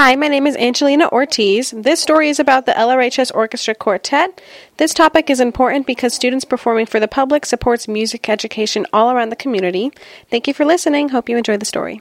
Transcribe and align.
Hi, 0.00 0.14
my 0.14 0.28
name 0.28 0.46
is 0.46 0.56
Angelina 0.56 1.08
Ortiz. 1.08 1.72
This 1.72 1.98
story 1.98 2.28
is 2.28 2.38
about 2.38 2.66
the 2.66 2.72
LRHS 2.72 3.34
Orchestra 3.34 3.74
Quartet. 3.74 4.40
This 4.76 4.94
topic 4.94 5.28
is 5.28 5.40
important 5.40 5.88
because 5.88 6.14
students 6.14 6.44
performing 6.44 6.86
for 6.86 7.00
the 7.00 7.08
public 7.08 7.44
supports 7.44 7.88
music 7.88 8.28
education 8.28 8.86
all 8.92 9.10
around 9.10 9.30
the 9.30 9.34
community. 9.34 9.90
Thank 10.30 10.46
you 10.46 10.54
for 10.54 10.64
listening. 10.64 11.08
Hope 11.08 11.28
you 11.28 11.36
enjoy 11.36 11.56
the 11.56 11.64
story. 11.64 12.00